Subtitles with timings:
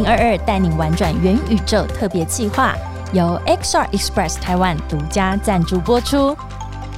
[0.00, 2.74] 零二二带你玩转元宇宙特别计划，
[3.12, 6.34] 由 XR Express 台湾独家赞助播出。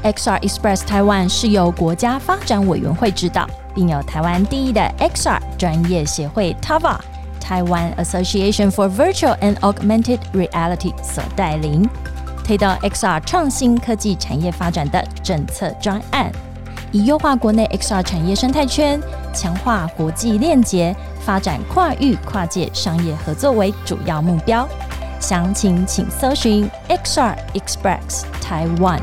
[0.04, 3.44] XR Express 台湾是由国家发展委员会指导，
[3.74, 6.96] 并由台湾第一的 XR 专业协会 TAVA
[7.40, 11.84] 台湾 Association for Virtual and Augmented Reality 所带领，
[12.44, 16.30] 推动 XR 创新科技产业发展的政策专案，
[16.92, 19.00] 以优化国内 XR 产业生态圈、
[19.34, 20.94] 强化国际链接、
[21.24, 24.68] 发展跨域跨界商业合作为主要目标。
[25.20, 29.00] 详情请搜寻 XR Express Taiwan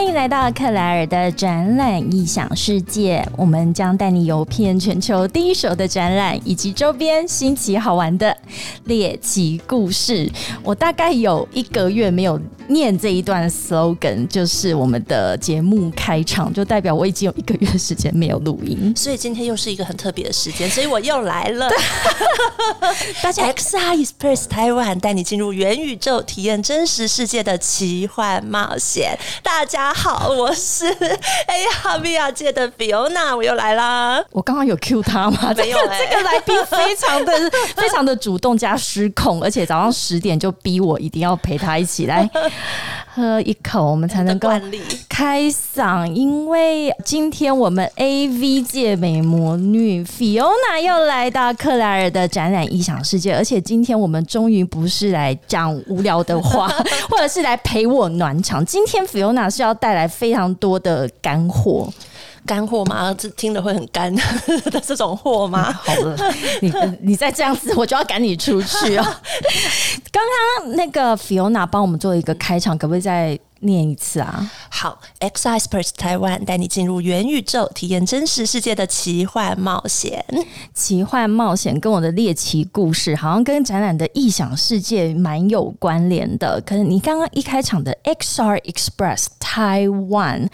[0.00, 8.34] 欢迎来到克莱尔的展览异想世界，我们将带你游遍全球第一手的展览以及周边新奇好玩的
[8.84, 10.26] 猎奇故事。
[10.62, 12.40] 我大概有一个月没有
[12.70, 21.68] 念这一段 slogan，就是我们的节目开场，就代表我已经有一个月时间没有录音， 所以今天又是一个很特别的时间，所以我又来了。
[23.22, 29.18] 大家 XR Express 台湾带你进入元宇宙，体验真实世界的奇幻冒险。
[29.42, 29.90] 大家。
[29.92, 34.22] 好，我是 AR VR 界的 Fiona，我又来啦。
[34.30, 35.52] 我刚刚有 Q 他吗？
[35.56, 37.32] 没有，这个来宾非常的、
[37.76, 42.30] 非常的主动加失控，而且早上十点就逼我一定要陪他一起来
[43.12, 44.48] 喝一口，我们才能够
[45.08, 46.06] 开嗓。
[46.06, 56.68] 因为今天我们 AV 界美魔女 Fiona 又来到克莱尔的展览异想世界，而且今天我们终于不是来讲无聊的话，
[57.10, 58.64] 或者是来陪我暖场。
[58.64, 61.92] 今天 Fiona 是要带来非常多的干货，
[62.46, 63.14] 干货吗？
[63.14, 64.22] 这听了会很干的
[64.84, 65.72] 这种货吗？
[65.72, 66.16] 好了，
[66.60, 69.04] 你你再这样子，我就要赶你出去哦。
[70.12, 70.22] 刚
[70.58, 74.50] 刚那个 Fiona 帮我们做一个开场，可不可以再念一次啊？
[74.70, 80.24] 好，X Experts 台湾带你进入元宇宙，体验真实世界的奇幻冒险。
[80.74, 86.60] 奇幻冒险跟我的猎奇故事，好像跟展览的异想世界蛮有关联的。
[86.62, 90.48] 可是你刚刚一开场的 XR Express 台湾，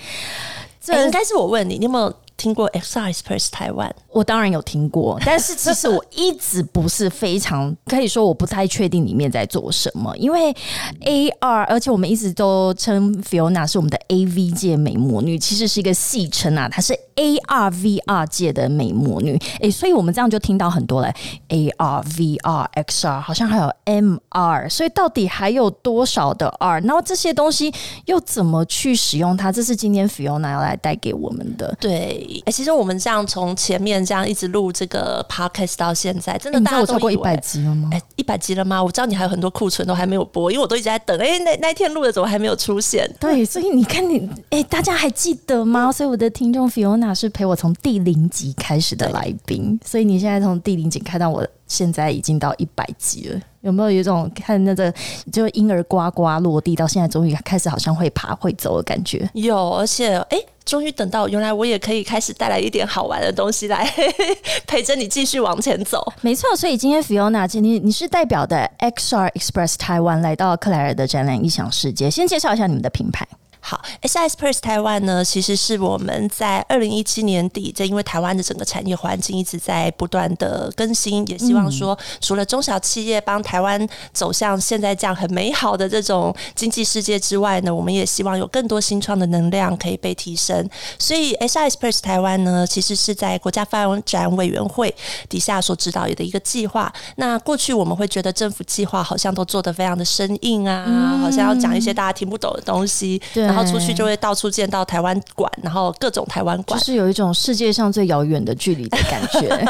[0.86, 2.14] 这应该是我问你，你有没有？
[2.36, 10.54] 听过 XR Express 台湾，我当然有听过， 但是其实我一直不是非常可以说我不太确定里面在做什么，因为
[11.00, 21.10] AR，而且我们一直都称 Fiona 是我们的 AV 界美魔女，其实是一个戏称啊，她是 AR VR 界的美魔女，哎，所以我们这样就听到很多了
[21.48, 26.80] AR VR XR，好像还有 MR，所以到底还有多少的 R？
[26.80, 27.72] 然后这些东西
[28.04, 29.50] 又怎么去使用它？
[29.50, 32.25] 这是今天 Fiona 要来带给我们的，对。
[32.44, 37.90] 哎，其实我们这样从前面这样一直录这个 podcast 到现在，真的大家都超过一百集了吗？
[37.92, 38.82] 哎，一百集了吗？
[38.82, 41.18] 我知道你还有很多库存都还没有播，因为我都一直在等。
[41.18, 43.08] 哎，那那天录的怎么还没有出现？
[43.20, 45.90] 对，所以你看你，哎，大家还记得吗？
[45.92, 54.92] 所以我的听众 Fiona 是陪我从第零集开始的来宾，所以你现在从第零集看到我现在已经到一百集了，有没有有一种看那个
[55.32, 59.28] 就婴儿呱呱落地到现在终于开始好像会爬会走的感觉？
[59.34, 60.38] 有，而且哎。
[60.66, 63.88] 终于等到，原来我也可以开始带来一点好玩的东西来
[64.66, 66.04] 陪着你继续往前走。
[66.22, 73.24] 没错，所以今天 Fiona，今天你是代表的 XR Express 台湾来到克莱尔的展览异想世界，先介绍一下你们的品牌。
[73.68, 90.70] 好，SIS Press 台湾呢，其实是我们在二零一七年底，这因为台湾的整个产业环境一直在不断的更新，也希望说，除了中小企业帮台湾走向现在这样很美好的这种经济世界之外呢，我们也希望有更多新创的能量可以被提升。
[90.96, 94.94] 所以 SIS Press 台湾呢，其实是在国家发展委员会
[95.28, 96.92] 底下所指导的一个计划。
[97.16, 103.20] 那过去我们会觉得政府计划好像都做得非常的生硬啊，好像要讲一些大家听不懂的东西。
[103.34, 103.55] 对。
[103.56, 109.64] 然后出去就会到处见到台湾馆，然后各种台湾馆，就是有一种世界上最遥远的距离的感觉。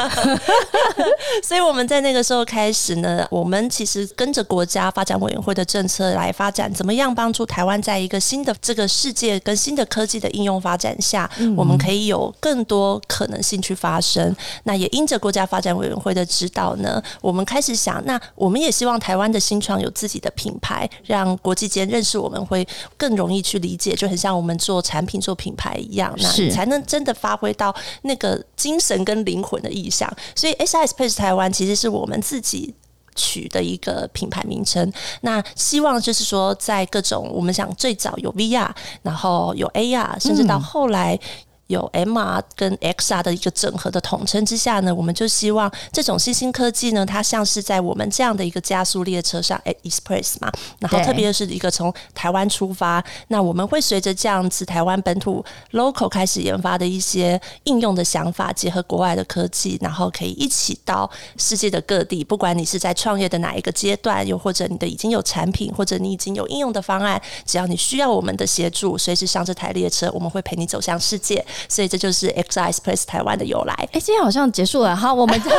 [1.41, 14.35] 所以我们在那个时候开始呢，我们其实跟着国家发展委员会的政策来发展，怎么样帮助台湾在一个新的这个世界跟新的科技的应用发展下，我们可以有更多可能性去发生。
[14.63, 22.67] 那也因着国家发展委员会的指导呢，我们开始想，那我们也希望台湾的新创有自己的品牌，让国际间认识我们会
[22.97, 23.76] 更容易去理。
[23.77, 30.11] 解就很像我们做产品、做品牌一样，那你才能真的发挥到那个精神跟灵魂的意象。
[30.35, 32.73] 所以，S S Space 台湾其实是我们自己
[33.15, 34.91] 取的一个品牌名称。
[35.21, 38.69] 那希望就是说，在各种我们想最早有 VR，
[39.01, 41.19] 然后有 AR，甚至到后来
[41.67, 71.45] 有 MR 跟 XR 的一个整合的统称之下呢，我们就希望这种新兴科技呢，它像是在我们这样的一个加速列车上，Express 嘛，然后特别是一个从台湾出发，那我们会随着这样子台湾本土 local 开始研发的一些应用的想法，结合国外的科技，然后可以一起到世界的各地，不管你是在创业的哪一个阶段，又或者你的已经有产品，或者你已经有应用的方案，只要你需要我们的协助，随时上这台列车，我们会陪你走向世界。
[71.67, 73.73] 所以这就是 X I Express 台湾的由来。
[73.91, 75.57] 哎，今天好像结束了，好，我们 就到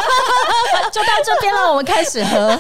[1.25, 2.59] 这边了，我们开始喝。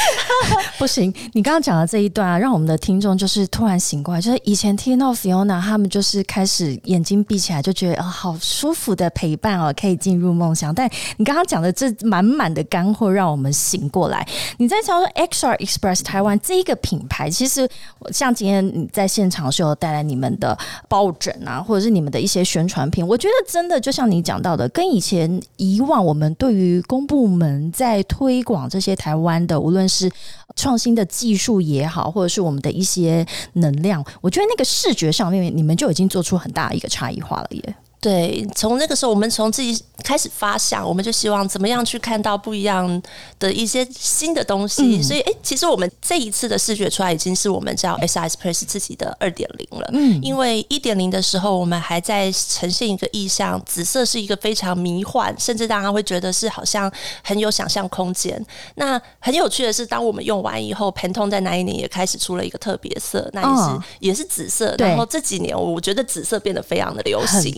[0.78, 10.74] 不行，你刚刚讲的这一段啊，让我们的听众就是突然醒过来，就是以前听到 Fiona 他们就是开始眼睛闭起来就觉得啊，好舒服的陪伴哦，可以进入梦想。
[10.74, 14.26] 但你刚刚讲的这满满的干货，让我们醒过来。
[14.58, 17.68] 你在说 X R Express 台湾这一个品牌，其实
[18.10, 20.56] 像今天你在现场是有带来你们的
[20.88, 30.10] 抱枕啊，或者是你们的一些宣传品，我觉得真的就像你讲到的，跟以前以往我们对于公部门在推广这些台湾的，无论是
[30.56, 37.74] 创新的技术也好，或者是我们的一些能量，我觉得那个视觉上面，你们就已经做出很大一个差异化了耶。
[38.00, 43.00] 对，从那个时候，我们从自己开始发想，我们就希望怎么样去看到不一样
[43.38, 45.02] 的一些新的东西。
[45.02, 49.90] 所以，哎，其实我们这一次的视觉出来，已经是我们叫 S S Press 自己的二点零了。
[49.92, 56.90] 嗯，因为一点零的时候，我们还在呈现一个意象，紫色是一个非常迷幻，甚至大家会觉得是好像
[57.22, 58.42] 很有想象空间。
[58.76, 64.74] 那很有趣的是，当我们用完以后，Pantone 在那一年也开始出了一个特别色，那也是也是紫色。
[64.78, 67.54] 然后这几年，我觉得紫色变得非常的流行。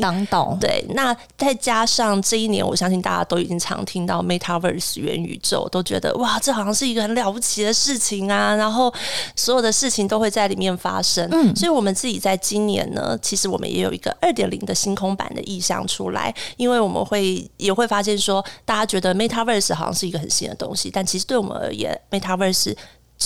[0.61, 8.55] 对，那再加上这一年，我相信大家都已经常听到 Metaverse 元宇宙，都觉得哇，这好像是一个很了不起的事情啊！
[8.55, 8.93] 然后
[9.37, 11.29] 所有的事情都会在里面发生。
[11.33, 22.75] 嗯，所以我们自己在今年呢，其实我们也有一个二点零的星空版的意向出来，因为我们会也会发现说，大家觉得 Metaverse 好像是一个很新的东西，但其实对我们而言，Metaverse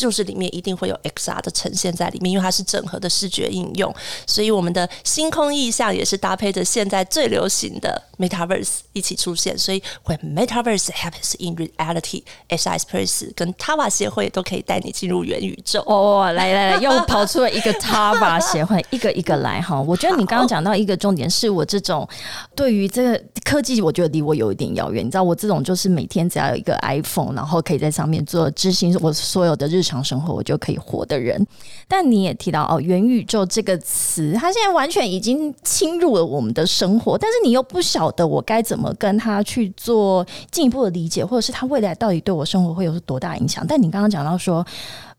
[0.01, 3.95] 就是里面一定会有 XR 的呈现在里面，因为它是整合的视觉应用，
[4.27, 9.57] 所以我们的星空意象也是搭配着现在最流行的 Metaverse 一起出现。
[9.57, 15.83] 所以，When Metaverse happens in reality，S I Express 跟 Tava 协会都可以带你进入元宇宙。
[15.87, 19.81] 哦，来来来，又跑出了一个 Tava 协会，一个一个来哈。
[19.81, 22.07] 我觉得你刚刚讲到一个重点，是我这种
[22.55, 25.07] 对于这个科技，我觉得离我有一点遥远。
[25.07, 29.86] 你知道，我这种就是每天只要有一个 iPhone，然后可以在上面做执行我所有的日。
[29.87, 31.47] 日常生活我就可以活的人，
[31.87, 43.65] 但你也提到哦，元宇宙这个词，它现在完全已经侵入了我们的生活，但是你又不晓得我该怎么跟他去做进一步的理解，或者是他未来到底对我生活会有多大影响？
[43.65, 44.67] 但你刚刚讲到说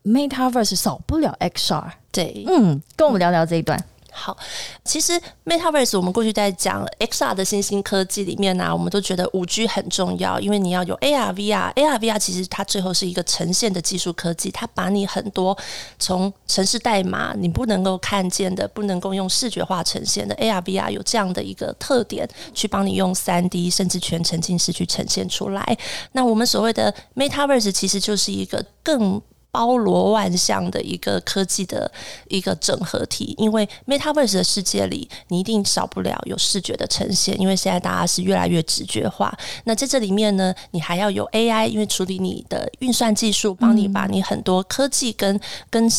[0.04, 3.82] ，Metaverse 少不了 XR，对，嗯，跟我们聊聊这一段。
[4.20, 4.36] 好，
[4.84, 5.14] 其实
[5.46, 11.72] Metaverse 我们过去在讲 XR 的新兴科技里面呢，我们都觉得五 G 很重要，因为你要有 AR、VR。
[11.76, 15.56] AR、VR 其实它最后是一个呈现的技术科技，它把你很多
[16.00, 25.78] 从城市代码你不能够看见的、不能够用视觉化呈现的 AR、VR 有这样的一个特点，去帮你用三 D 甚至全沉浸式去呈现出来。
[26.14, 29.22] 那我们所谓的 Metaverse 其实就是一个更。
[29.52, 31.92] 包罗万象的一个科技的
[32.28, 39.36] 一个整合体，因为 Metaverse 的世界里，你一定少不了有视觉的呈现，因为现在大家是越来越直觉化。
[39.64, 45.90] 那在这里面呢，你还要有 AI，因为处理你的运算技术，帮你把你很多科技跟跟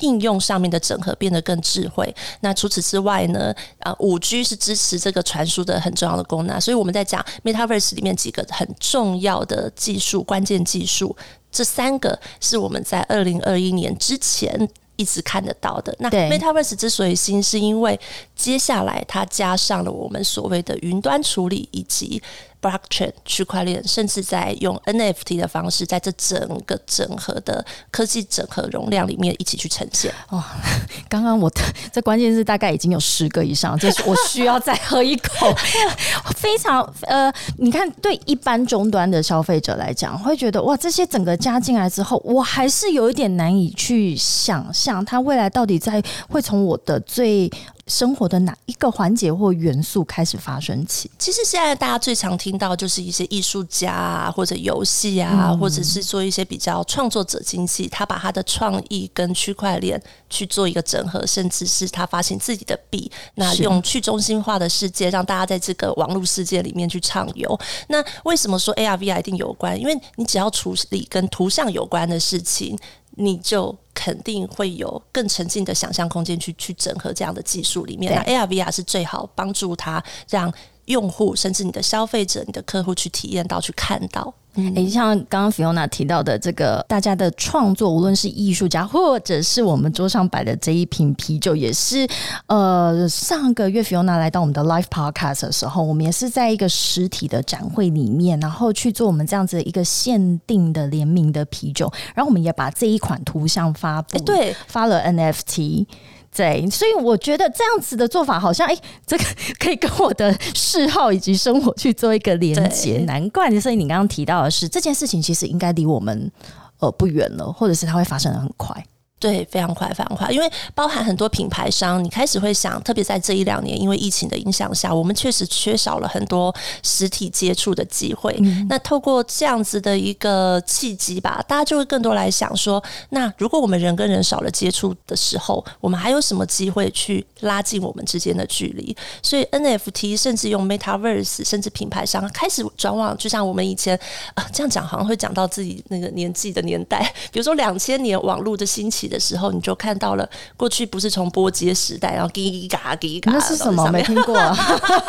[0.00, 2.14] 应用上面的整合变得更智慧。
[2.40, 6.60] 那除此之外呢，啊，五 G 是支持这个传输的很重要的功能。
[6.60, 11.16] 所以我们在讲 Metaverse 里面几个很重要的技术，关键技术。
[11.50, 15.94] 这三个是我们在二零二一年之前一直看得到的。
[15.98, 17.98] 那 Metaverse 之所以新，是因为
[18.36, 22.22] 接下来它加上了我们所谓的云端处理以及。
[22.60, 30.12] Blockchain 区块链，甚至在用 NFT 的方式，在这整个整合的科技整合容量里面一起去呈现。
[30.28, 30.42] 哦，
[31.08, 31.62] 刚刚我的
[31.92, 35.54] 这关键是大概已经有十个以上，这是我需要再喝一口。
[36.36, 47.50] 非常呃，你看，对一般终端的消费者来讲，会觉得哇，这些整个加进来之后，我还是有一点难以去想象，它未来到底在会从我的最。
[47.88, 51.10] 生活的哪一个环节或元素开始发生起？
[51.18, 67.58] 其实现在大家最常听到就是一些艺术家啊，或者游戏啊，或者是做一些比较创作者经济，他把他的创意跟区块链去做一个整合，甚至是他发行自己的币，那用去中心化的世界让大家在这个网络世界里面去畅游。
[67.88, 69.80] 那为什么说 AR、VR 一定有关？
[69.80, 72.78] 因为你只要处理跟图像有关的事情。
[73.20, 73.76] 你就
[74.08, 78.14] 肯肯定会有更沉浸的想象空间去去整合这样的技术里面。
[78.14, 80.50] 那 AR VR 是最好帮助他让
[80.88, 84.34] 用户甚至你的消费者、你的客户去体验到、去看到。
[84.74, 92.04] 诶，像刚刚 Fiona 提到的这个，大家的创作，无论是艺术家，或者是我们桌上摆的这一瓶啤酒，也是
[92.46, 105.86] 呃，上个月 Fiona 来到我们的 Live Podcast 的时候，我们也是在一个实体的展会里面，然后去做我们这样子一个限定的联名的啤酒，然后我们也把这一款图像发布，对，发了 NFT。
[106.34, 109.24] 对，所以我觉得这样子的做法好像，哎，这个
[109.58, 112.98] 可以跟我的嗜好以及生活去做一个连接。
[113.06, 116.30] 难怪，所以你刚刚提到的是这件事情，其实应该离我们
[116.78, 118.84] 呃不远了，或者是它会发生的很快。
[119.20, 128.32] 对，非常快，非常快，因为包含很多品牌商，你开始会想，特别在这一两年，因为疫情的影响下，我们确实缺少了很多实体接触的机会。
[128.68, 138.96] 那透过这样子的一个契机吧，大家就会更多来想说，那如果我们人跟人少了接触的时候，我们还有什么机会去拉近我们之间的距离？
[139.20, 143.98] 所以 NFT 甚至用 Metaverse，甚至品牌商开始转往，就像我们以前
[144.34, 149.07] 啊这样讲，好像会讲到自己那个年纪的年代，比如说两千年网络的兴起。
[149.08, 153.88] 的时候，你就看到了过去不是从波接时代，然后叽嘎叽嘎，那是什么？
[153.90, 154.54] 没听过，啊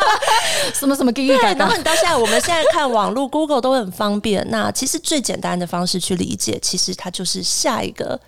[0.74, 1.52] 什么什么叽嘎。
[1.52, 4.44] 然后你到现在，我们现在看网络，Google 都很方便。
[4.50, 8.18] 那其实最简单的方式去理解，其实它就是下一个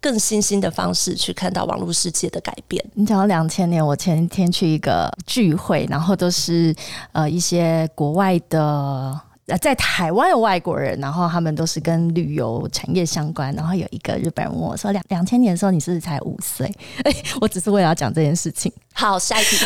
[0.00, 2.84] 更新兴的方式去看到网络世界的改变。
[2.94, 6.74] 你讲到两千年，我前天去一个聚会，然后都是
[7.12, 9.20] 呃一些国外的。
[9.56, 13.54] 在台湾的外国人，然后他们都是跟旅游产业相关。
[13.54, 16.66] 然后有一个日本人问我说：“两两千年的时候，你是不是才五岁？”
[17.04, 18.72] 哎， 我只是为了要讲这件事情。
[18.98, 19.56] 好，下一题。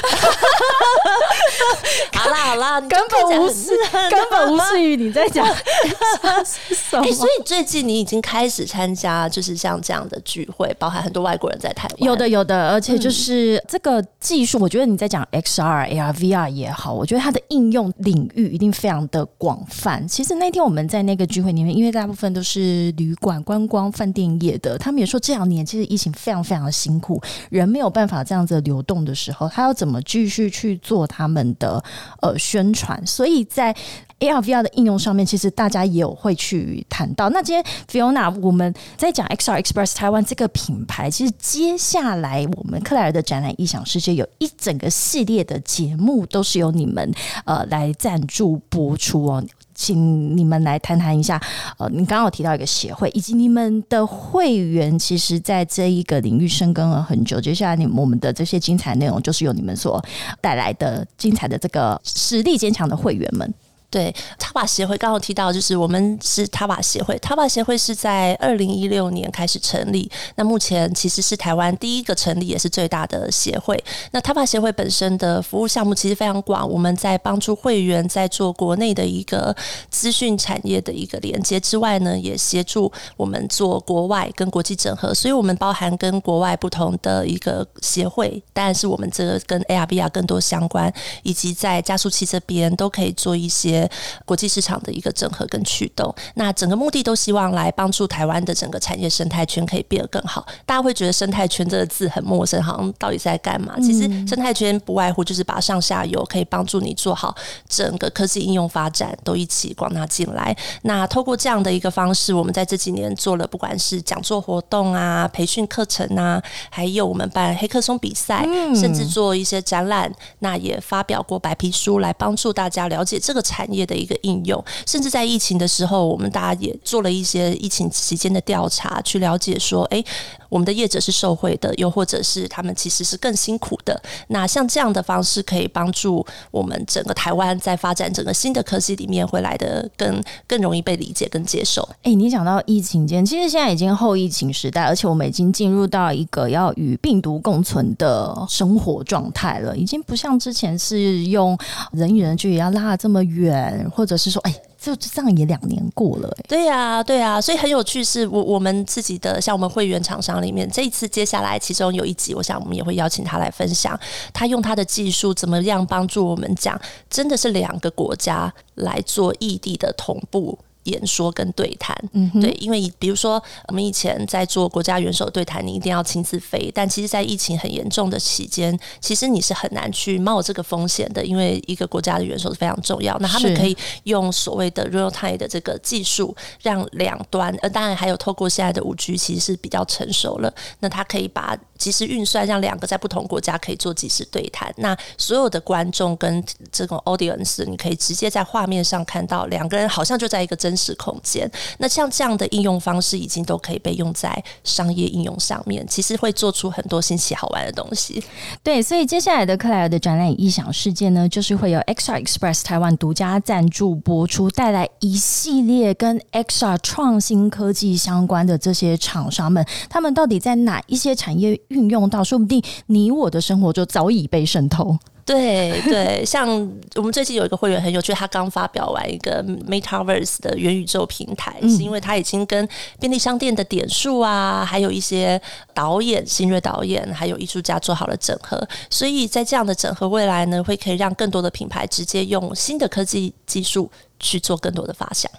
[2.12, 3.70] 好 啦好啦，根本无视，
[4.10, 5.42] 根本无视于你在讲。
[5.48, 12.02] 哎，所以最近你已经开始参加，就是像这样的聚会，包含很多外国人在台湾。
[12.06, 20.06] 有的有的，而且就是这个技术，我觉得你在讲 XR、AR、VR 也好，我觉得它的应用领域一定非常的广泛。
[20.06, 29.14] 其实那天我们在那个聚会里面，因为大部分都是旅馆、观光、饭店业的，他们也说这两年其实疫情非常非常的辛苦，人没有办法这样子流动的。
[29.22, 31.82] 时候，他要怎么继续去做他们的
[32.20, 33.00] 呃宣传？
[33.06, 33.74] 所以在
[34.18, 37.28] AR VR 的应用上面，其实大家也有会去谈到。
[37.30, 47.12] 那今天 Fiona 我们在讲 XR Express 台湾这个品牌，其实接下来我们克莱尔的展览异想世界有一整个系列的节目，都是由你们
[47.44, 49.44] 呃来赞助播出哦。
[49.82, 51.42] 请你们来谈谈一下，
[51.76, 57.40] 呃，你刚刚提到一个协会，以及你们的会员，其实在这一个领域深耕了很久。
[57.40, 60.00] 接下来，你我们的这些精彩内容，就是由你们所
[60.40, 63.52] 带来的精彩的这个实力坚强的会员们。
[63.92, 67.18] 对，塔瓦协会刚刚提到，就是我们是塔瓦协会。
[67.18, 73.78] 塔瓦协会是在二零一六年开始成立，那目前其实是台湾第一个成立也是最大的协会。
[74.12, 79.54] 那塔瓦协会本身的服务项目其实非常广，我们在帮助会员在做国内的一个
[79.90, 85.12] 资讯产业的一个连接之外呢，也协助我们做国外跟国际整合。
[85.12, 90.90] 所以，我们包含跟国外不同的一个协会，当然是我们这个跟 ARVR 更多相关，
[91.22, 93.81] 以及在加速器这边都可以做一些。
[94.24, 100.46] 国际市场的一个整合跟驱动，那整个目的都希望来帮助台湾的整个产业生态圈可以变得更好。
[100.66, 103.74] 大家会觉得生态圈这个字很陌生，好像到底在干嘛？
[103.80, 107.34] 其实生态圈不外乎就是把上下游可以帮助你做好
[107.68, 110.54] 整个科技应用发展都一起广纳进来。
[110.82, 123.62] 那透过这样的一个方式，我们在这几年做了不管是讲座活动啊、培训课程啊，还有我们办黑客松比赛，甚至做一些展览，那也发表过白皮书来帮助大家了解这个产。
[123.72, 130.04] 业的一个应用，甚至在疫情的时候，我们大家也做了一些疫情期间的调查，去了解说，哎。
[130.52, 133.98] 我们的业者是受惠的，又或者是他们其实是更辛苦的。
[134.28, 141.88] 那像这样的方式，可以帮助我们整个台湾在发展整个新的科技里面，会来的更更容易被理解、跟接受。
[142.02, 151.56] 哎，你讲到疫情间，其实现在已经后疫情时代，而且我们已经进入到一个要与病毒共存的生活状态了，已经不像之前是用
[151.92, 154.54] 人与人距离要拉这么远，或者是说，哎。
[154.82, 163.98] 就这样也两年过了，对呀，对呀，所以很有趣，是我我们自己的，像我们会员厂商里面，这一次接下来其中有一集，我想我们也会邀请他来分享，
[164.34, 170.58] 他用他的技术怎么样帮助我们讲，真的是两个国家来做异地的同步。
[170.84, 183.16] 演说跟对谈，嗯，对，因为比如说我们以前在做国家元首对谈，你一定要亲自飞，但其实，在疫情很严重的期间，其实你是很难去冒这个风险的，因为一个国家的元首是非常重要。
[183.20, 190.52] 那他们可以用所谓的 real time 的这个技术，让两端，呃，当然还有透过现在的五 G，其实是比较成熟了。
[190.80, 194.70] 那它可以把即时运算，让两个在不同国家可以做即时对谈。
[194.76, 200.76] 那所有的观众跟这种 audience，你可以直接在画面上看到两个人好像就在一个真。
[200.76, 201.48] 实空间，
[201.78, 205.86] 那像这样的应用方式，已经都可以被用在商业应用上面。
[205.86, 208.20] 其实会做出很多新奇好玩的东西。
[208.64, 222.22] 对，所以接下来的克莱尔的展览异想世界呢，就是会有 XR Express 台湾独家赞助播出，带来一系列跟 XR 创新科技相关的这些厂商们，他们到底在哪一些产业运用到？
[222.22, 224.96] 说不定你我的生活就早已被渗透。
[225.24, 226.48] 对对，像
[226.96, 235.40] 我们最近有一个会员很有趣，他刚发表完一个 MetaVerse 的元宇宙平台，是因为他已经跟便利商店的点数啊，还有一些
[235.72, 243.88] 导演、新锐导演，还有艺术家做好了整合，所以在这样的整合未来呢，会可以让更多的品牌直接用新的科技技术。
[244.22, 245.30] 去做更多的发想。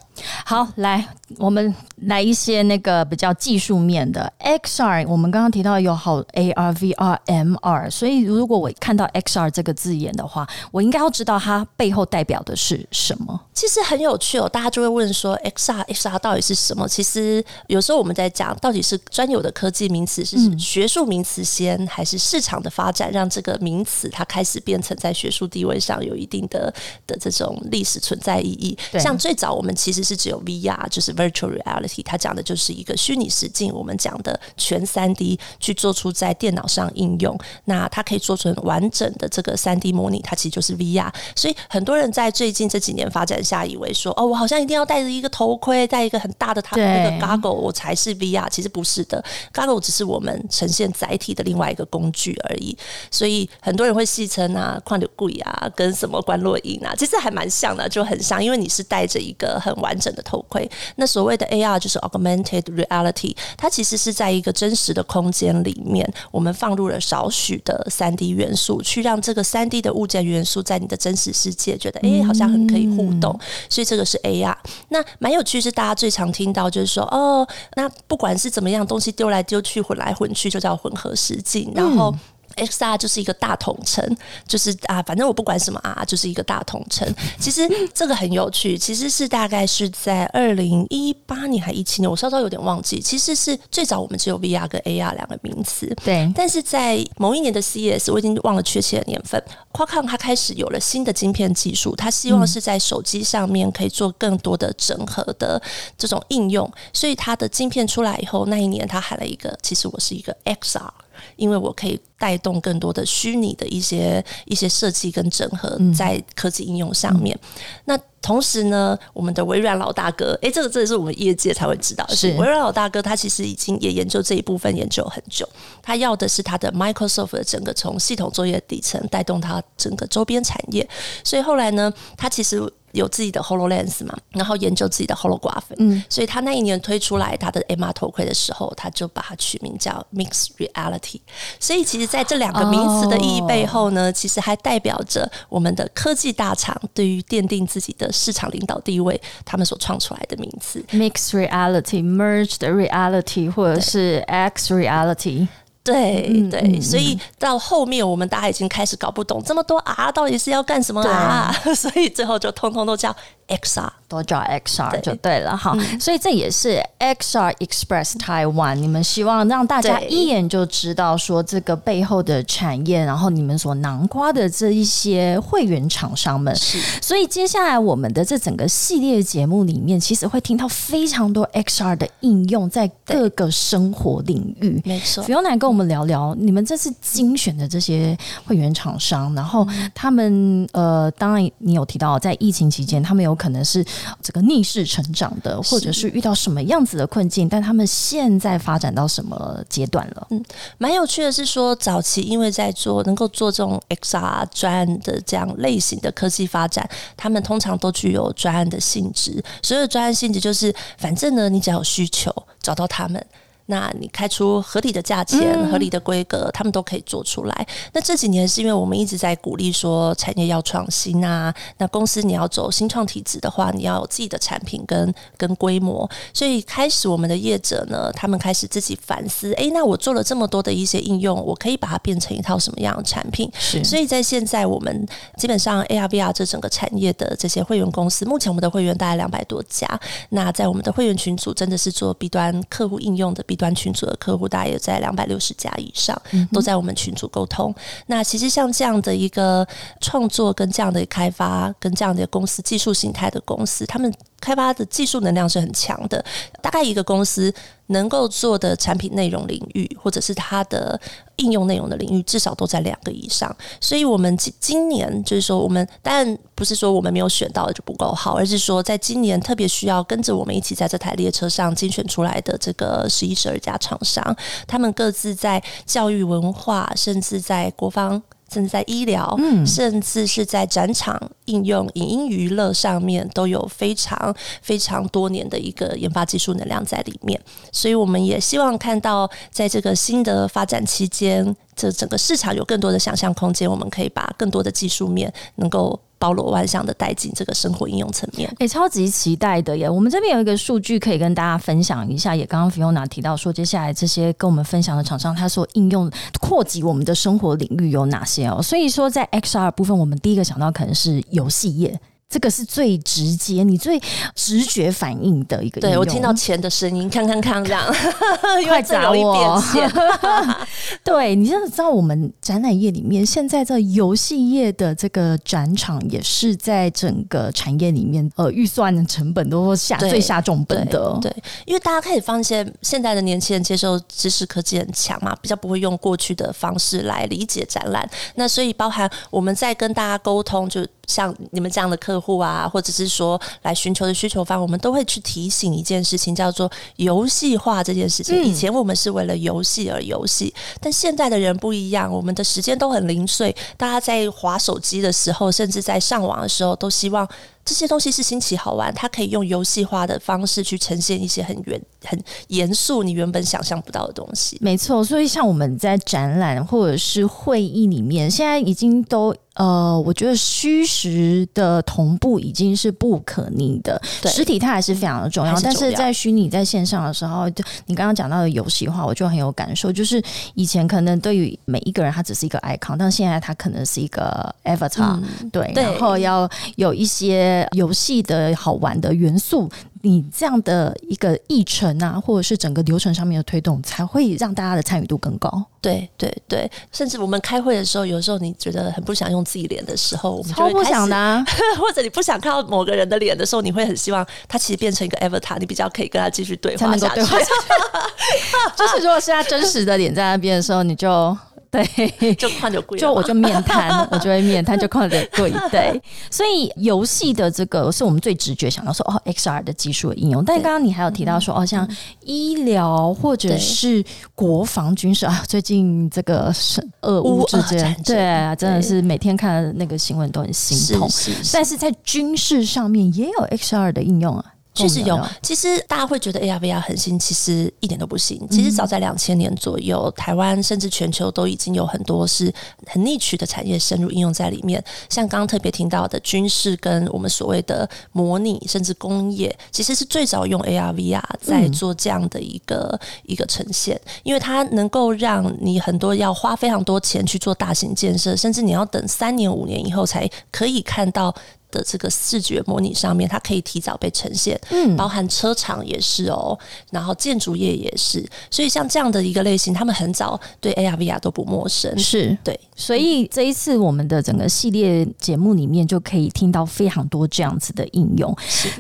[0.46, 1.04] 好，来，
[1.38, 1.74] 我们
[2.04, 5.08] 来一些那个比较技术面的 XR。
[5.08, 13.42] 我们刚刚提到有好 AR、VR、MR，所以如果我看到 XR 这个字眼的话，我应该要知道它背后代表的是什么。
[13.54, 16.88] 其实很有趣哦，大家就会问说，XR、XR 到底是什么？
[16.88, 26.72] 其实有时候我们在讲，到底是专有的科技名词，是学术名词先，还是市场的发展让这个名词它开始变成在学术地位上有一定的
[27.08, 28.73] 的这种历史存在意义？
[29.00, 33.74] 像最早我们其实是只有 VR，就是 Virtual Reality，它讲的就是一个虚拟实境。
[33.74, 41.12] 我们讲的全三 D 去做出在电脑上应用，那它可以做成完整的这个三 D 模拟，它其实就是 VR。
[41.36, 48.50] 所以很多人在最近这几年发展下，以为说哦，我好像一定要戴着一个头盔，戴一个很大的它那个 Goggle，我才是 VR。
[48.50, 52.78] 其实不是的，Goggle 只是我们呈现载体的另外一个工具而已。
[53.10, 58.70] 所以很多人会戏称啊，矿流贵啊，跟什么关洛音啊，其实还蛮像的，就很像，因为你。
[58.74, 60.68] 是戴着一个很完整的头盔。
[60.96, 73.40] 那所谓的 AR 就是 Augmented Reality，它其实是在一个真实的空间里面，我们放入了少许的三 D 元素，去让这个三 D 的物件元素在你的真实世界觉得，哎，好像很可以互动。
[73.70, 74.58] 所以这个是 AR。
[74.90, 81.72] 那蛮有趣，是大家最常听到就是说，哦，那不管是怎么样，东西丢来丢去，混来混去，就叫混合实境。
[81.76, 82.12] 然后。
[82.56, 87.08] XR 就是一个大统称，就是啊，反正我不管什么 R，，就是一个大统称。
[87.40, 93.00] 其实这个很有趣，其实是大概是在二零一八年还一七年，我稍稍有点忘记。
[93.02, 96.32] 其实是最早我们只有 VR 跟 AR 两个名词，对。
[96.36, 105.62] 但是在某一年的 CES，我已经忘了确切的年份，Qualcomm 它开始有了新的晶片技术，它希望是在手机上面可以做更多的整合的
[105.98, 110.90] 这种应用，所以它的晶片出来以后，那一年它喊了一个，其实我是一个 XR。
[111.36, 117.38] 因为我可以带动更多的虚拟的一些一些设计跟整合在科技应用上面。
[117.86, 125.48] 那同时呢，我们的微软老大哥，诶，这个这也是我们业界才会知道，是微软老大哥，他其实已经也研究这一部分研究很久。
[125.82, 130.88] 他要的是他的 Microsoft 的整个从系统作业底层带动它整个周边产业。
[131.24, 132.72] 所以后来呢，他其实。
[132.94, 141.20] 有自己的 Hololens 嘛，然后研究自己的 Holography，嗯，所以他那一年推出来他的 MR 头盔的时候，他就把它取名叫 Mixed Reality。
[141.60, 150.84] 所以其实在这两个名词的意义背后呢，其实还代表着我们的科技大厂对于奠定自己的市场领导地位，他们所创出来的名词。
[150.92, 155.48] Mixed Reality、Merged Reality 或者是 X Reality。
[155.84, 161.54] 对对，所以到后面我们大家已经开始搞不懂这么多啊，到底是要干什么啊？
[161.76, 163.14] 所以最后就通通都叫
[163.48, 163.90] XR。
[164.14, 168.76] 都叫 XR 就对了哈，所以这也是 XR Express Taiwan。
[168.76, 176.56] 你们希望让大家一眼就知道说这个背后的产业，然后你们所囊括的这一些会员厂商们。
[176.56, 184.80] 是，所以接下来我们的这整个系列节目里面，其实会听到非常多 XR 的应用在各个生活领域。
[184.86, 193.84] 没错，Fiona 跟我们聊聊你们这次精选的这些会员厂商，然后他们呃，当然你有提到在疫情期间，他们有可能是。
[194.22, 200.28] 这个逆势成长的，或者是遇到什么样子的困境，但他们现在发展到什么阶段了？
[200.30, 200.44] 嗯，
[200.78, 209.44] 蛮有趣的是说，早期因为在做能够做这种 XR 专案的这样类型的科技发展，他们通常都具有专案的性质。
[209.62, 212.32] 所有专案性质就是，反正呢，你只要有需求，
[212.62, 213.26] 找到他们。
[213.68, 217.68] 那你开出合理的价钱、合理的规格，他们都可以做出来。
[217.94, 233.50] 那这几年是因为我们一直在鼓励说产业要创新啊，那公司你要走新创体制的话，你要有自己的产品跟跟规模，所以开始我们的业者呢，他们开始自己反思，诶，那我做了这么多的一些应用，我可以把它变成一套什么样的产品？
[233.58, 239.88] 是，所以在现在我们基本上 ARVR 这整个产业的这些会员公司，目前我们的会员大概两百多家，
[240.32, 243.42] 那在我们的会员群组真的是做 B 端客户应用的。
[243.54, 246.20] B 端群组的客户大概有在两百六十家以上，
[246.52, 247.74] 都在我们群组沟通。
[248.08, 249.68] 那其实像这样的一个
[250.02, 254.12] 创作跟这样的开发跟这样的公司技术形态的公司，他们
[254.44, 256.24] 开发的技术能量是很强的。
[256.62, 257.54] 大概一个公司。
[257.88, 261.00] 能够做的产品内容领域，或者是它的
[261.36, 263.54] 应用内容的领域，至少都在两个以上。
[263.82, 278.24] 所以，我们今今年就是说，我们当然不是说我们没有选到就不够好，而是说，在今年特别需要跟着我们一起在这台列车上精选出来的这个十一十二家厂商，他们各自在教育文化，甚至在国防。
[278.54, 279.36] 甚至在医疗，
[279.66, 287.40] 甚至是在展场应用、影音娱乐上面，都有非常非常多年的一个研发技术能量在里面。
[287.72, 293.70] 所以，我们也希望看到，在这个新的发展期间，这整个市场有更多的想象空间。
[293.70, 296.00] 我们可以把更多的技术面能够。
[296.24, 299.90] 包罗万象的带进这个生活应用层面，哎，超级期待的耶！
[299.90, 306.10] 我们这边有一个数据可以跟大家分享一下，也刚刚 Fiona 提到说，接下来这些跟我们分享的厂商，它所应用
[306.40, 308.62] 扩及我们的生活领域有哪些哦？
[308.62, 312.00] 所以说，在 XR 部分，我们第一个想到可能是游戏业。
[312.34, 314.02] 这个是最直接、你最
[314.34, 315.80] 直觉反应的一个。
[315.80, 317.86] 对我听到钱的声音，康康康这样，
[318.68, 319.62] 快砸我！
[321.06, 331.16] 对你真的知道，我们展览业里面，现在这游戏业的这个展场也是在整个产业里面，呃，预算的成本都下最下重本的。
[331.22, 331.32] 对，
[331.68, 338.10] 因为大家开始发现，现在的年轻人接受知识科技很强嘛，比较不会用过去的方式来理解展览。
[338.34, 348.42] 那所以，包含我们在跟大家沟通，就像你们这样的客户啊，或者是说来寻求的需求方，我们都会去提醒一件事情，叫做游戏化这件事情。
[348.44, 357.28] 以前我们是为了游戏而游戏，但现在的人不一样，我们的时间都很零碎，大家在划手机的时候，甚至在上网的时候，都希望。
[357.66, 364.58] 这些东西是新奇好玩，它可以用游戏化的方式去呈现一些很原、很严肃、你原本想象不到的东西。
[364.60, 374.02] 没错，所以像我们在展览或者是会议里面，现在已经都呃，我觉得虚实的同步已经是不可逆的。
[374.26, 379.92] 实体它还是非常的重要，但是在虚拟在线上的时候，就你刚刚讲到的游戏化，我就很有感受。
[379.92, 380.22] 就是
[380.56, 385.20] 以前可能对于每一个人，他只是一个 icon，但现在他可能是一个 avatar，
[385.52, 387.68] 对，然后要有一些。
[387.74, 389.70] 游戏的好玩的元素，
[390.06, 395.64] 你这样的一个议程啊，或者是整个流程上面的推动，才会让大家的参与度更高。
[395.80, 401.46] 对对对，甚至我们开会的时候，有时候你觉得很不想用自己脸的时候，我们超不想的，
[401.80, 407.22] 或者你不想看到某个人的脸的时候，你会很希望他其实变成一个 avatar，你比较可以跟他继续对话下去。
[408.76, 411.36] 就是如果是他真实的脸在那边的时候，你就。
[411.74, 415.52] 对， 就看着贵，就我就面瘫， 我就会面瘫，就看着贵。
[415.72, 420.46] 对， 所以游戏的这个是我们最直觉想到说哦，XR 的技术的应用。
[420.46, 421.88] 但刚刚你还有提到说哦，像
[422.22, 424.04] 医疗或者是
[424.36, 431.10] 国防军事啊，最近这个是俄乌之间，对啊，真的是每天看那个新闻都很心痛。
[431.52, 434.46] 但是在军事上面也有 XR 的应用啊。
[434.74, 438.42] 确实有，其实大家会觉得 AR VR 很新，其实一点都不新。
[438.50, 442.52] 其实早在两千年左右，台湾甚至全球都已经有很多是
[442.88, 444.84] 很 niche 的产业深入应用在里面。
[445.10, 461.34] 像刚刚特别听到的军事跟我们所谓的模拟，甚至工业，其实是最早用 AR VR 在做这样的一个一个呈现，因为它能够让你很多要花非常多钱去做大型建设，甚至你要等三年五年以后才可以看到。
[461.74, 466.58] 的这个视觉模拟上面，它可以提早被呈现，嗯，包含车厂也是哦，
[466.92, 478.36] 然后建筑业也是，所以像这样的一个类型，他们很早对 AR VR 都不陌生，是对，所以这一次我们的整个系列节目里面就可以听到非常多这样子的应用。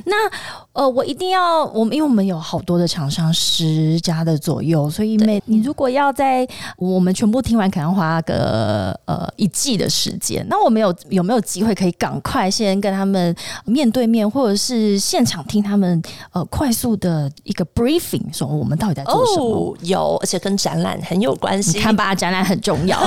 [0.05, 0.15] 那
[0.73, 12.81] 呃，我一定要我们，因为我们有好多的厂商，十家的左右，所以每你如果要在我们全部听完，可能花个呃一季的时间，那我们有有没有机会可以赶快先？
[12.81, 19.77] 跟他们面对面，或者是现场听他们呃快速的一个 briefing，说我们到底在做什么？
[19.81, 21.77] 有，而且跟展览很有关系。
[21.77, 22.97] 你看吧，展览很重要。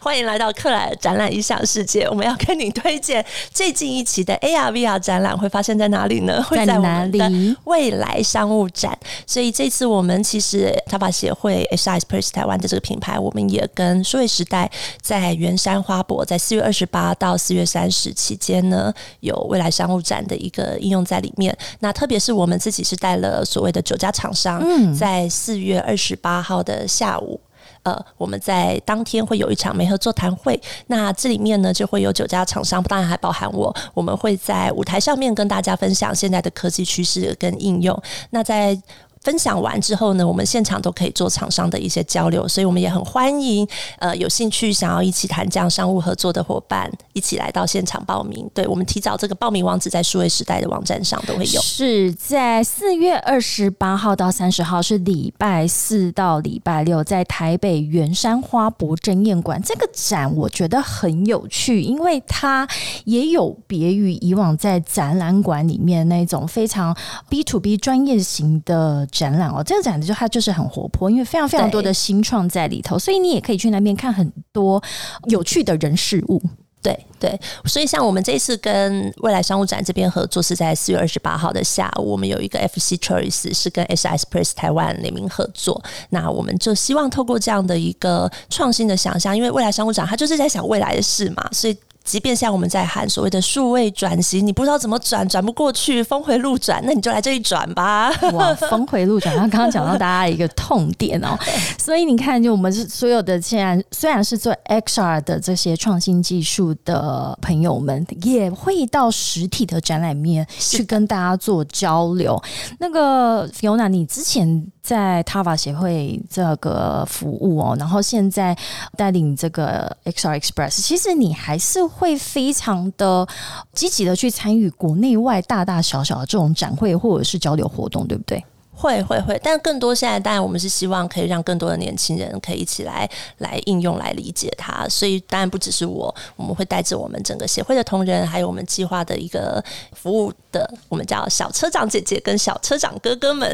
[0.00, 2.04] 欢迎来到克莱展览异想世界。
[2.04, 6.40] 我们要跟你推荐最近一期的 AR VR 展览会发生在哪里呢？
[6.44, 7.56] 会在我哪里？
[7.64, 8.96] 未来商务展。
[9.26, 14.70] 所以这次我们其实塔法协会 h i Express 台湾的这个品牌，我们也跟数位时代
[15.00, 21.56] 在圆山花博，在四月二十八到四月三十期间呢，有未来商务展的一个应用在里面。
[21.80, 24.62] 那特别是我们自己是带了所谓的九家厂商，
[24.94, 27.40] 在四月二十八号的下午。
[27.84, 38.02] 呃，我们在当天会有一场媒合座谈会，那这里面呢就会有九家厂商，当然还包含我，我们会在舞台上面跟大家分享现在的科技趋势跟应用。
[38.30, 38.76] 那在
[39.24, 43.66] 分享完之后呢，我们现场都可以做厂商的一些交流，所以我们也很欢迎
[43.98, 48.46] 呃有兴趣想要一起谈这样商务合作的伙伴一起来到现场报名。
[48.52, 51.60] 对我们提早这个报名网址在数位时代的网站上都会有。
[51.62, 62.68] 是在四月二十八号到三十号，是礼拜四到礼拜六，在台北圆山花博争艳馆这个展，我觉得很有趣，因为它
[63.06, 66.94] 也有别于以往在展览馆里面那种非常
[67.30, 69.08] B to B 专业型的。
[69.14, 74.82] 展览哦，这个展就它就是很活泼，因为非常非常多的新创在里头，所以你也可以去那边看很多
[75.28, 76.42] 有趣的人事物。
[76.82, 85.82] 对对，所以像我们这次跟未来商务展这边合作，是在四月二十八号的下午，我们有一个 FC Choice 是跟 S S Press 台湾联名合作。
[86.10, 91.74] 那我们就希望透过这样的一个创新的想象，因为未来商务展它就是在想未来的事嘛，所以。
[92.04, 98.10] 即便像我们在喊所谓的数位转型，你不知道怎么转，转不过去，峰回路转，那你就来这里转吧。
[98.32, 101.36] 哇，峰回路转，他刚刚讲到大家一个痛点哦，
[101.78, 112.40] 所以你看，就我们是所有的现在虽然是做 XR 的这些创新技术的朋友们，也会到实体的展览面去跟大家做交流。
[112.78, 114.66] 那个 Fiona，你之前。
[114.84, 118.54] 在 Tava 协会这个服务哦，然后现在
[118.98, 123.26] 带领这个 XR Express，其实你还是会非常的
[123.72, 128.44] 积极的去参与国内外大大小小的这种展会或者是交流活动，对不对？
[128.84, 143.50] 会会会，但更多现在当然我们是希望可以让更多的年轻人可以一起来来应用来理解它，所以当然不只是我，我们会带着我们整个协会的同仁，还有我们计划的一个服务的，我们叫小车长姐姐跟小车长哥哥们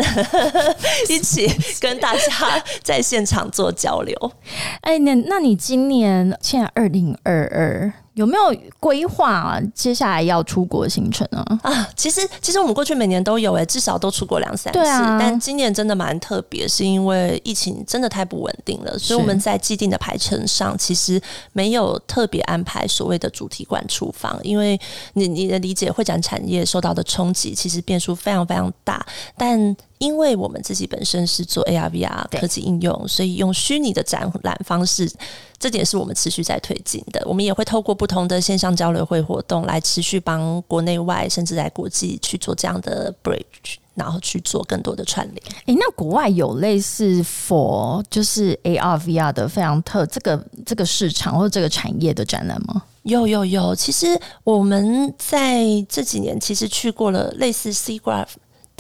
[1.09, 1.49] 一起
[1.81, 4.33] 跟大家 在现场做交流。
[4.81, 7.93] 哎，那那你今年现在二零二二？
[8.15, 11.45] 有没有规划接下来要出国行程啊？
[11.63, 14.81] 啊，其实其实我们过去每年都有诶，至少都出国两三次。
[14.83, 21.21] 但今年真的蛮特别，是因为疫情真的太不稳定了，所以我们在既定的排程上其实
[21.53, 24.79] 没有特别安排所谓的主题馆出访，因为
[25.15, 29.77] 你你的理解，会展产业受到的冲击其实变数非常非常大，但。
[30.01, 35.11] 因为我们自己本身是做 AR VR 科技应用，所以用虚拟的展览方式，
[35.59, 37.23] 这点是我们持续在推进的。
[37.27, 45.43] 我们也会透过不同的线上交流会活动，来持续帮国内外甚至在国际去做这样的 bridge，然后去做更多的串联。
[45.67, 52.83] 诶，那国外有类似 for 就是 AR VR 的非常特这个这个市场或者这个产业的展览吗？
[53.03, 58.29] 有有有，其实我们在这几年其实去过了类似 C Graph。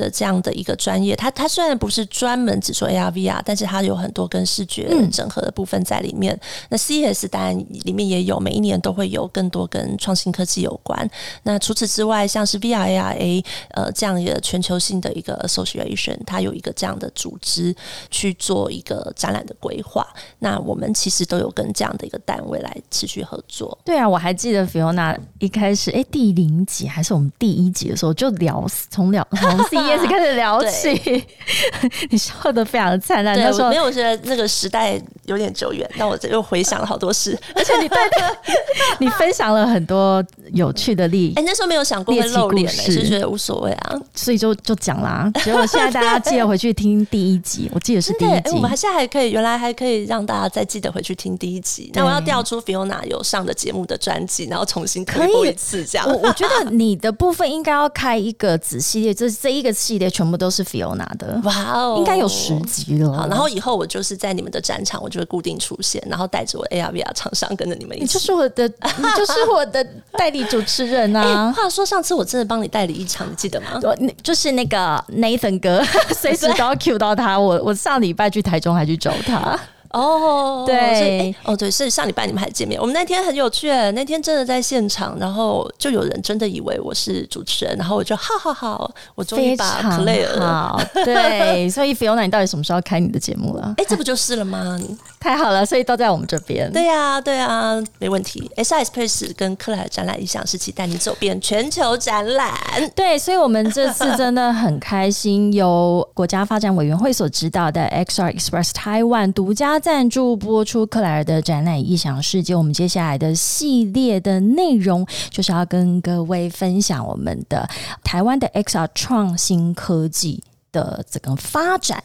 [0.00, 6.38] 的这样的一个专业，它它虽然不是专门只做 AR VR，但是它有很多跟视觉整合的部分在里面。
[6.70, 11.08] 那 CS 当然里面也有，每一年都会有更多跟创新科技有关。
[11.42, 17.74] 那除此之外，像是 VR ARA 呃这样一个全球性的一个 association，它有一个这样的组织
[18.10, 20.06] 去做一个展览的规划。
[20.38, 23.76] 那我们其实都有跟这样的一个单位来持续合作。
[23.84, 31.24] 对啊，我还记得 Fiona 一开始哎第零集还是我们第一集的时候就聊从聊从 C 开始开始聊起，
[32.10, 33.38] 你笑得非常的灿烂。
[33.38, 35.88] 他说：“没有，我觉得那个时代有点久远。
[35.98, 37.98] 但我又回想了好多事，而且你对
[38.98, 41.32] 你分享了很多有趣的例。
[41.36, 45.30] 哎，那时候没有想过会露脸，是觉得无所谓啊，所以就就讲啦。
[45.44, 48.50] 结果现在大家记得回去听第一集， 我记得是第一集。
[48.52, 51.90] 我们还现在还可以，原来还可以让大家再记得回去听第一集。
[51.94, 56.06] 那我要调出 Fiona 有上的节目的专辑，然后重新可以一次这样。
[56.08, 60.10] 我我觉得你的部分应该要开一个子系列，就是这一个系列。
[60.10, 63.12] 全部都是 Fiona 的，哇哦，应该有十集了。
[63.12, 68.02] 好，然后以后我就是在你们的展场，我就会固定出现，然后带着我 AR VR 厂商跟着你们一起。
[68.04, 71.50] 你就是我的，你就是我的代理主持人啊！
[71.56, 73.80] 话说上次我真的帮你代理一场，你记得吗？
[74.22, 75.82] 就是那个 Nathan 哥，
[76.14, 77.38] 随时都要 Q 到他。
[77.38, 79.58] 我我上礼拜去台中还去找他。
[79.90, 90.38] 哦，对哦对，是上礼拜你们还见面，我们那天很有趣耶，那天真的在现场，然后就有人真的以为我是主持人，然后我就哈哈哈，我终于把常 Claire。
[90.38, 93.74] 好，对， 所以 Fiona，你到底什么时候开你的节目了？
[93.78, 94.78] 哎，这不就是了吗？
[95.18, 96.72] 太好了，所以都在我们这边。
[96.72, 98.48] 对呀、对呀、没问题。
[98.56, 102.54] S S Press 跟克莱尔展览一向是期待你走遍全球展览。
[102.94, 112.54] 对，所以我们这次真的很开心，由国家发展委员会所指导的 XR Express Taiwan 独家赞助播出克莱尔的展览异想世界。
[112.54, 117.68] 我们接下来的系列的内容就是要跟各位分享我们的
[118.04, 120.42] 台湾的 XR 创新科技。
[120.72, 122.02] 的这个发展，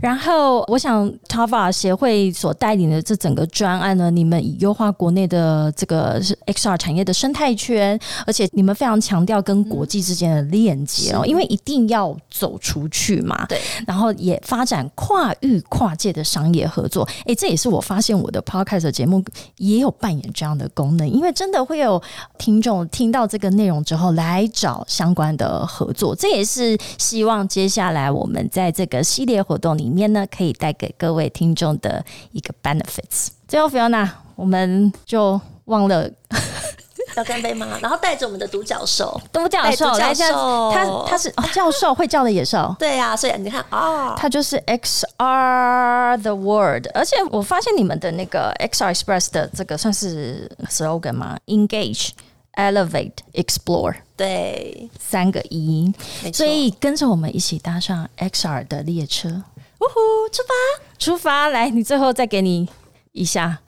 [0.00, 13.46] 然后我想 TAVA 协会所带领的这整个专案呢，你们以优化国内的这个是 XR 产业的生态圈，而且你们非常强调跟国际之间的链接哦，因为一定要走出去嘛。
[13.46, 17.08] 对，然后也发展跨域跨界的商业合作。
[17.26, 19.22] 哎，这也是我发现我的 Podcast 节目
[19.56, 22.02] 也有扮演这样的功能，因为真的会有
[22.36, 33.28] 听众听到这个内容之后来找相关的合作，这也是希望接下来我们在这个系列活动里面呢，可以带给各位听众的一个 benefits。
[33.46, 36.10] 最后，Fiona，我们就忘了
[37.16, 37.78] 要干杯吗？
[37.80, 39.20] 然后带着我们的独角兽。
[39.32, 42.74] 独角兽哎独角来，这样兽他他是、哦、教授会叫的野兽。
[42.78, 52.10] 对呀、所以你看啊，它就是 XR the world，而且我发现你们的那个 XR Express 的这个算是 slogan 吗？Engage,
[52.54, 55.94] Elevate, Explore 对，三个一，
[56.34, 60.82] 所以跟着我们一起搭上 XR 的列车，呜呼，出发！
[60.98, 61.48] 出发！
[61.50, 62.68] 来，你最后再给你
[63.12, 63.60] 一下，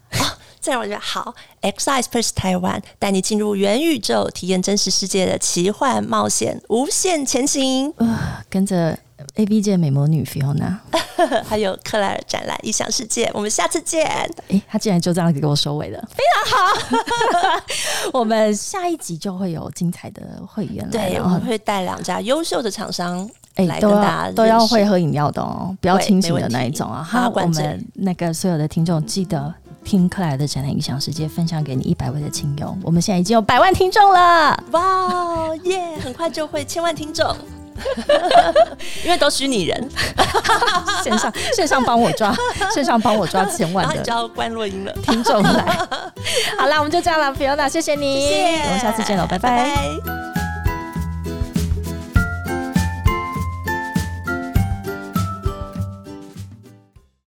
[0.59, 7.95] 再让我觉得好，X Express 台湾带你进入元宇宙，体验真实世界的奇幻冒险，无限前行。
[8.49, 8.99] 跟着
[9.35, 10.77] A B 界美魔女 Fiona。
[11.47, 14.07] 还有克莱尔展览异想世界，我们下次见。
[14.49, 17.63] 诶，他竟然就这样给我收尾了，非常好。
[18.19, 27.03] 我们下一集就会有精彩的会员了对，我们会带两家优秀的厂商哎、来都跟大家都要识会喝饮料的哦，不要清醒的那一种啊。
[27.03, 29.53] 好好，我们那个所有的听众记得
[29.85, 32.75] 听克莱尔的展览影响世界，分享给你一百位的亲友。
[32.83, 35.99] 我们现在已经有百万听众了，哇耶！
[36.03, 37.37] 很快就会千万听众，
[39.05, 39.89] 因为都虚拟人，
[41.03, 42.35] 线上线上帮我抓，
[42.75, 44.93] 线上帮我抓千然万的后你就要关洛音了。
[45.03, 45.63] 听众来。
[46.59, 49.39] 好啦，我们就这样了，Fiona，谢谢你，谢谢，我们下次见喽，拜。
[49.39, 50.40] 拜拜